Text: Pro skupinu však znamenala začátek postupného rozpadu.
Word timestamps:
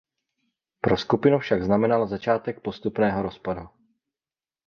Pro 0.81 0.97
skupinu 0.97 1.39
však 1.39 1.63
znamenala 1.63 2.05
začátek 2.07 2.59
postupného 2.61 3.21
rozpadu. 3.21 3.67